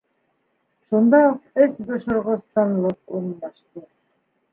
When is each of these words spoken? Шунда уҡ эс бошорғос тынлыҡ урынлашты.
Шунда 0.85 1.19
уҡ 1.31 1.59
эс 1.65 1.75
бошорғос 1.89 2.41
тынлыҡ 2.55 3.15
урынлашты. 3.19 3.85